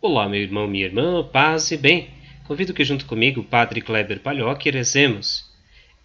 Olá, 0.00 0.28
meu 0.28 0.40
irmão, 0.40 0.68
minha 0.68 0.84
irmã, 0.84 1.24
paz 1.24 1.72
e 1.72 1.76
bem. 1.76 2.08
Convido 2.46 2.72
que 2.72 2.84
junto 2.84 3.04
comigo 3.04 3.40
o 3.40 3.44
Padre 3.44 3.80
Kleber 3.80 4.20
Palhoque 4.20 4.70
rezemos. 4.70 5.44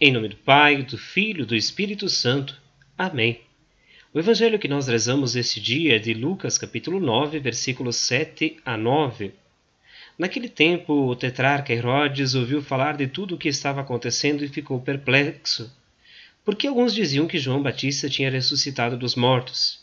Em 0.00 0.10
nome 0.10 0.28
do 0.28 0.36
Pai, 0.36 0.82
do 0.82 0.96
Filho 0.96 1.44
do 1.44 1.54
Espírito 1.54 2.08
Santo. 2.08 2.58
Amém. 2.96 3.40
O 4.14 4.18
evangelho 4.18 4.58
que 4.58 4.66
nós 4.66 4.88
rezamos 4.88 5.36
este 5.36 5.60
dia 5.60 5.96
é 5.96 5.98
de 5.98 6.14
Lucas 6.14 6.56
capítulo 6.56 6.98
9, 6.98 7.38
versículos 7.38 7.96
7 7.96 8.56
a 8.64 8.78
9. 8.78 9.34
Naquele 10.18 10.48
tempo, 10.48 10.92
o 10.92 11.14
tetrarca 11.14 11.72
Herodes 11.72 12.34
ouviu 12.34 12.60
falar 12.60 12.96
de 12.96 13.06
tudo 13.06 13.36
o 13.36 13.38
que 13.38 13.48
estava 13.48 13.80
acontecendo 13.80 14.44
e 14.44 14.48
ficou 14.48 14.80
perplexo, 14.80 15.72
porque 16.44 16.66
alguns 16.66 16.92
diziam 16.92 17.28
que 17.28 17.38
João 17.38 17.62
Batista 17.62 18.08
tinha 18.08 18.28
ressuscitado 18.28 18.98
dos 18.98 19.14
mortos. 19.14 19.78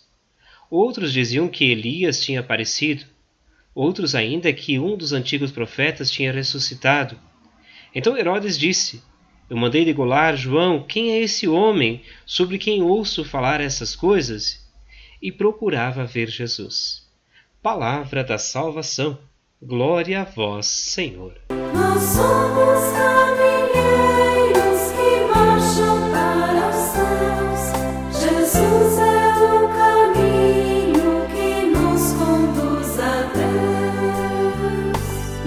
Outros 0.70 1.13
diziam 1.13 1.48
que 1.48 1.63
Elias 1.63 2.22
tinha 2.22 2.41
aparecido. 2.41 3.05
Outros 3.74 4.13
ainda 4.13 4.52
que 4.52 4.77
um 4.77 4.98
dos 4.98 5.13
antigos 5.13 5.54
profetas 5.54 6.12
tinha 6.12 6.34
ressuscitado. 6.34 7.18
Então 7.94 8.18
Herodes 8.18 8.58
disse: 8.58 9.02
Eu 9.49 9.55
mandei 9.55 9.86
degolar 9.86 10.36
João, 10.36 10.84
quem 10.84 11.12
é 11.13 11.22
esse 11.22 11.48
homem 11.48 12.02
sobre 12.26 12.58
quem 12.58 12.82
ouço 12.82 13.24
falar 13.24 13.62
essas 13.62 13.96
coisas? 13.96 14.70
E 15.22 15.32
procurava 15.32 16.04
ver 16.04 16.27
Jesus. 16.27 17.08
Palavra 17.62 18.22
da 18.22 18.38
salvação. 18.38 19.18
Glória 19.68 20.22
a 20.22 20.26
vós, 20.26 20.68
Senhor. 20.68 21.34
Nós 21.50 22.04
somos 22.04 22.94
caminheiros 22.94 24.91
que 24.91 25.26
marcham 25.26 26.12
para 26.12 26.70
os 26.70 26.76
céus. 26.94 27.74
Jesus 28.21 28.99
é 28.99 29.41
o 29.41 29.68
caminho 29.70 31.26
que 31.34 31.66
nos 31.66 32.13
conduz 32.13 32.99
a 32.99 33.24
Deus. 33.34 34.93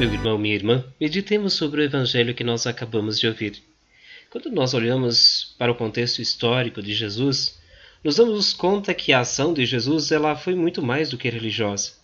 Meu 0.00 0.12
irmão, 0.12 0.36
minha 0.36 0.56
irmã, 0.56 0.84
meditemos 1.00 1.54
sobre 1.54 1.82
o 1.82 1.84
evangelho 1.84 2.34
que 2.34 2.42
nós 2.42 2.66
acabamos 2.66 3.20
de 3.20 3.28
ouvir. 3.28 3.62
Quando 4.30 4.50
nós 4.50 4.74
olhamos 4.74 5.54
para 5.56 5.70
o 5.70 5.76
contexto 5.76 6.20
histórico 6.20 6.82
de 6.82 6.92
Jesus, 6.92 7.56
nos 8.02 8.16
damos 8.16 8.52
conta 8.52 8.92
que 8.92 9.12
a 9.12 9.20
ação 9.20 9.54
de 9.54 9.64
Jesus 9.64 10.10
ela 10.10 10.34
foi 10.34 10.56
muito 10.56 10.82
mais 10.82 11.08
do 11.08 11.16
que 11.16 11.30
religiosa 11.30 11.97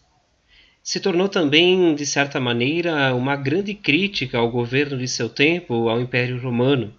se 0.85 1.01
tornou 1.01 1.31
também, 1.31 1.95
de 1.95 2.05
certa 2.05 2.39
maneira, 2.39 3.15
uma 3.15 3.37
grande 3.37 3.73
crítica 3.73 4.37
ao 4.37 4.51
governo 4.51 4.99
de 4.99 5.09
seu 5.09 5.31
tempo, 5.31 5.89
ao 5.89 5.99
Império 5.99 6.39
Romano. 6.39 6.93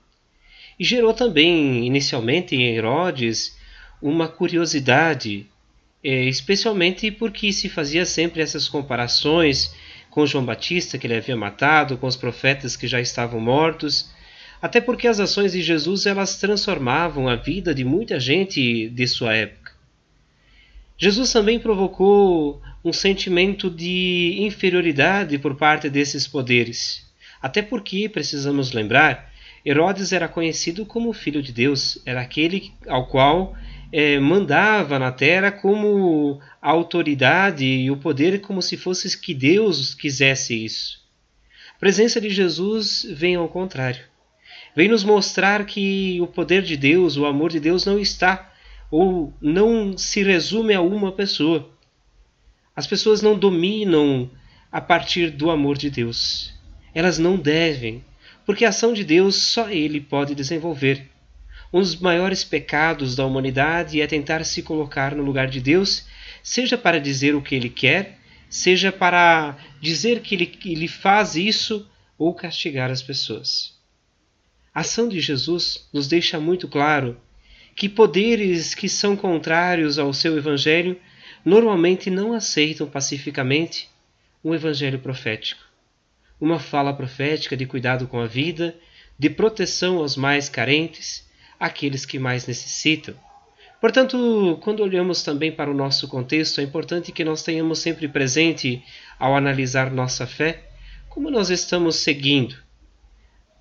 E 0.80 0.84
gerou 0.84 1.14
também, 1.14 1.86
inicialmente 1.86 2.56
em 2.56 2.64
Herodes, 2.64 3.56
uma 4.02 4.28
curiosidade, 4.28 5.46
é, 6.04 6.24
especialmente 6.24 7.12
porque 7.12 7.54
se 7.54 7.70
fazia 7.70 8.08
sempre 8.08 8.42
essas 8.42 8.68
comparações 8.68 9.76
com 10.10 10.26
João 10.26 10.44
Batista, 10.44 10.98
que 10.98 11.06
ele 11.06 11.18
havia 11.18 11.38
matado, 11.38 11.96
com 11.96 12.08
os 12.08 12.16
profetas 12.16 12.76
que 12.76 12.88
já 12.88 13.00
estavam 13.00 13.40
mortos, 13.40 14.10
até 14.60 14.82
porque 14.82 15.08
as 15.08 15.20
ações 15.20 15.52
de 15.52 15.62
Jesus 15.62 16.08
elas 16.08 16.40
transformavam 16.40 17.30
a 17.30 17.36
vida 17.36 17.72
de 17.72 17.84
muita 17.84 18.20
gente 18.20 18.90
de 18.90 19.08
sua 19.08 19.36
época. 19.36 19.65
Jesus 20.98 21.32
também 21.32 21.60
provocou 21.60 22.62
um 22.84 22.94
sentimento 22.94 23.70
de 23.70 24.38
inferioridade 24.40 25.38
por 25.38 25.56
parte 25.56 25.90
desses 25.90 26.28
poderes. 26.28 27.06
Até 27.42 27.62
porque, 27.62 28.08
precisamos 28.08 28.72
lembrar, 28.72 29.32
Herodes 29.66 30.14
era 30.14 30.28
conhecido 30.28 30.86
como 30.86 31.12
filho 31.12 31.42
de 31.42 31.52
Deus, 31.52 32.02
era 32.06 32.22
aquele 32.22 32.72
ao 32.88 33.08
qual 33.08 33.56
é, 33.92 34.20
mandava 34.20 34.98
na 35.00 35.12
terra 35.12 35.52
como 35.52 36.40
a 36.62 36.70
autoridade 36.70 37.66
e 37.66 37.92
o 37.92 37.98
poder, 37.98 38.40
como 38.42 38.62
se 38.62 38.78
fosse 38.78 39.20
que 39.20 39.34
Deus 39.34 39.94
quisesse 39.94 40.64
isso. 40.64 41.04
A 41.76 41.80
presença 41.80 42.22
de 42.22 42.30
Jesus 42.30 43.06
vem 43.12 43.36
ao 43.36 43.50
contrário. 43.50 44.04
Vem 44.76 44.88
nos 44.88 45.04
mostrar 45.04 45.66
que 45.66 46.20
o 46.22 46.28
poder 46.28 46.62
de 46.62 46.78
Deus, 46.78 47.18
o 47.18 47.26
amor 47.26 47.50
de 47.50 47.60
Deus 47.60 47.86
não 47.86 48.00
está 48.00 48.54
ou 48.90 49.34
não 49.42 49.98
se 49.98 50.24
resume 50.24 50.74
a 50.74 50.82
uma 50.82 51.12
pessoa 51.12 51.76
as 52.76 52.86
pessoas 52.86 53.22
não 53.22 53.40
dominam 53.40 54.30
a 54.70 54.82
partir 54.82 55.32
do 55.32 55.50
amor 55.50 55.78
de 55.78 55.90
Deus. 55.90 56.54
Elas 56.94 57.18
não 57.18 57.38
devem, 57.38 58.04
porque 58.46 58.66
a 58.66 58.70
ação 58.70 58.92
de 58.92 59.04
Deus 59.04 59.36
só 59.36 59.70
Ele 59.70 60.02
pode 60.02 60.36
desenvolver. 60.36 61.10
Um 61.72 61.80
dos 61.80 61.96
maiores 61.96 62.44
pecados 62.44 63.16
da 63.16 63.26
humanidade 63.26 64.02
é 64.02 64.08
tentar 64.08 64.44
se 64.44 64.62
colocar 64.62 65.16
no 65.16 65.24
lugar 65.24 65.48
de 65.48 65.62
Deus, 65.62 66.06
seja 66.44 66.78
para 66.78 67.00
dizer 67.00 67.34
o 67.34 67.42
que 67.42 67.56
Ele 67.56 67.70
quer, 67.70 68.20
seja 68.50 68.92
para 68.92 69.58
dizer 69.82 70.20
que 70.20 70.36
Ele, 70.36 70.60
ele 70.66 70.88
faz 70.90 71.36
isso 71.36 71.90
ou 72.18 72.34
castigar 72.34 72.92
as 72.92 73.02
pessoas. 73.02 73.74
A 74.74 74.82
ação 74.82 75.08
de 75.08 75.22
Jesus 75.22 75.88
nos 75.94 76.08
deixa 76.10 76.42
muito 76.42 76.68
claro 76.68 77.18
que 77.76 77.90
poderes 77.90 78.74
que 78.74 78.88
são 78.88 79.18
contrários 79.18 80.00
ao 80.00 80.14
seu 80.14 80.38
Evangelho 80.38 80.98
normalmente 81.44 82.10
não 82.10 82.34
aceitam 82.34 82.88
pacificamente 82.88 83.90
um 84.44 84.54
evangelho 84.54 85.00
profético, 85.00 85.62
uma 86.40 86.60
fala 86.60 86.94
profética 86.94 87.58
de 87.58 87.66
cuidado 87.66 88.08
com 88.08 88.20
a 88.20 88.28
vida, 88.28 88.76
de 89.18 89.30
proteção 89.30 89.98
aos 89.98 90.16
mais 90.16 90.48
carentes, 90.50 91.28
aqueles 91.60 92.06
que 92.06 92.20
mais 92.20 92.48
necessitam. 92.48 93.16
Portanto, 93.82 94.58
quando 94.62 94.82
olhamos 94.82 95.22
também 95.24 95.52
para 95.52 95.70
o 95.70 95.74
nosso 95.74 96.08
contexto, 96.08 96.62
é 96.62 96.64
importante 96.64 97.12
que 97.12 97.24
nós 97.24 97.44
tenhamos 97.44 97.80
sempre 97.80 98.08
presente, 98.08 98.84
ao 99.20 99.36
analisar 99.36 99.92
nossa 99.92 100.26
fé, 100.26 100.70
como 101.10 101.30
nós 101.30 101.50
estamos 101.50 101.98
seguindo. 101.98 102.65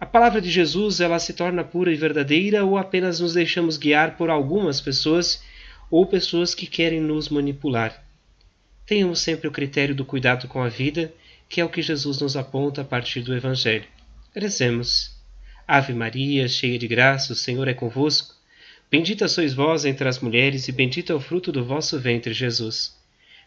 A 0.04 0.06
palavra 0.06 0.38
de 0.38 0.50
Jesus 0.50 1.00
ela 1.00 1.18
se 1.18 1.32
torna 1.32 1.64
pura 1.64 1.90
e 1.90 1.96
verdadeira 1.96 2.62
ou 2.62 2.76
apenas 2.76 3.20
nos 3.20 3.32
deixamos 3.32 3.78
guiar 3.78 4.18
por 4.18 4.28
algumas 4.28 4.78
pessoas 4.78 5.42
ou 5.90 6.04
pessoas 6.04 6.54
que 6.54 6.66
querem 6.66 7.00
nos 7.00 7.30
manipular. 7.30 8.04
Tenhamos 8.84 9.20
sempre 9.20 9.48
o 9.48 9.50
critério 9.50 9.94
do 9.94 10.04
cuidado 10.04 10.46
com 10.46 10.62
a 10.62 10.68
vida, 10.68 11.10
que 11.48 11.58
é 11.58 11.64
o 11.64 11.70
que 11.70 11.80
Jesus 11.80 12.20
nos 12.20 12.36
aponta 12.36 12.82
a 12.82 12.84
partir 12.84 13.22
do 13.22 13.34
Evangelho. 13.34 13.86
Rezemos. 14.36 15.16
Ave 15.66 15.94
Maria, 15.94 16.46
cheia 16.48 16.78
de 16.78 16.86
graça, 16.86 17.32
o 17.32 17.36
Senhor 17.36 17.66
é 17.66 17.72
convosco. 17.72 18.34
Bendita 18.90 19.26
sois 19.26 19.54
vós 19.54 19.86
entre 19.86 20.06
as 20.06 20.20
mulheres, 20.20 20.68
e 20.68 20.72
bendito 20.72 21.12
é 21.12 21.14
o 21.14 21.20
fruto 21.20 21.50
do 21.50 21.64
vosso 21.64 21.98
ventre, 21.98 22.34
Jesus. 22.34 22.94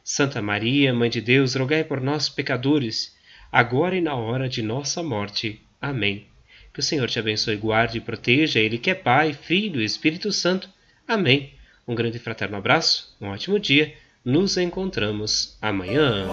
Santa 0.04 0.42
Maria, 0.42 0.92
Mãe 0.92 1.12
de 1.12 1.22
Deus, 1.22 1.54
rogai 1.54 1.84
por 1.84 2.02
nós, 2.02 2.28
pecadores, 2.30 3.16
agora 3.52 3.96
e 3.96 4.02
na 4.02 4.16
hora 4.16 4.50
de 4.50 4.64
nossa 4.64 5.04
morte. 5.04 5.62
Amém. 5.80 6.26
Que 6.78 6.82
o 6.82 6.84
Senhor 6.84 7.10
te 7.10 7.18
abençoe, 7.18 7.56
guarde 7.56 7.98
e 7.98 8.02
proteja. 8.02 8.60
Ele 8.60 8.78
que 8.78 8.92
é 8.92 8.94
Pai, 8.94 9.34
Filho 9.34 9.82
e 9.82 9.84
Espírito 9.84 10.32
Santo. 10.32 10.70
Amém. 11.08 11.56
Um 11.88 11.96
grande 11.96 12.18
e 12.18 12.20
fraterno 12.20 12.56
abraço, 12.56 13.18
um 13.20 13.30
ótimo 13.30 13.60
dia. 13.60 13.96
Nos 14.24 14.58
encontramos 14.58 15.58
amanhã. 15.60 16.28